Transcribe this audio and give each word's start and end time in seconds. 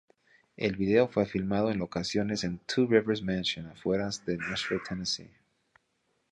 El 0.57 0.77
video 0.77 1.07
fue 1.07 1.27
filmado 1.27 1.69
en 1.69 1.77
locaciones 1.77 2.43
en 2.43 2.57
Two 2.65 2.87
Rivers 2.87 3.21
Mansion 3.21 3.67
afueras 3.67 4.25
de 4.25 4.35
Nashville, 4.37 4.81
Tennessee. 4.89 5.29